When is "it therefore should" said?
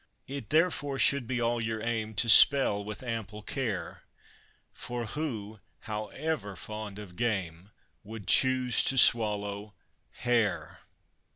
0.25-1.27